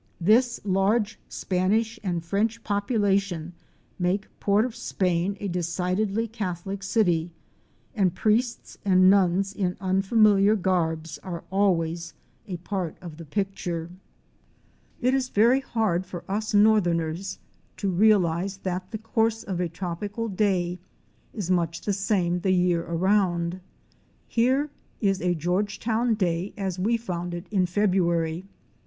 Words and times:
This 0.19 0.59
large 0.63 1.19
Spanish 1.29 1.99
and 2.03 2.25
French 2.25 2.63
population 2.63 3.53
make 3.99 4.25
Port 4.39 4.65
of 4.65 4.75
Spain 4.75 5.37
a 5.39 5.47
decidedly 5.47 6.27
Catholic 6.27 6.81
city, 6.81 7.29
and 7.93 8.15
priests 8.15 8.79
and 8.83 9.11
nuns 9.11 9.53
in 9.53 9.77
unfamiliar 9.79 10.55
garbs 10.55 11.19
are 11.19 11.43
always 11.51 12.15
a 12.47 12.57
part 12.57 12.97
of 12.99 13.17
the 13.17 13.25
picture. 13.25 13.91
120 15.01 15.13
OUR 15.13 15.21
SEARCH 15.21 15.31
FOR 15.33 15.37
A 15.37 15.37
WILDERNESS. 15.37 15.37
It 15.37 15.37
is 15.37 15.43
very 15.45 15.59
hard 15.59 16.05
for 16.07 16.23
us 16.31 16.53
Northerners 16.55 17.39
to 17.77 17.89
realize 17.91 18.57
that 18.63 18.89
the 18.89 18.97
course 18.97 19.43
of 19.43 19.59
a 19.59 19.69
tropical 19.69 20.27
day 20.27 20.79
is 21.31 21.51
much 21.51 21.81
the 21.81 21.93
same 21.93 22.39
the 22.39 22.49
year 22.49 22.83
around. 22.83 23.61
Here 24.27 24.71
is 24.99 25.21
a 25.21 25.35
Georgetown 25.35 26.15
day 26.15 26.53
as 26.57 26.79
we 26.79 26.97
found 26.97 27.35
it 27.35 27.45
in 27.51 27.67
February. 27.67 28.45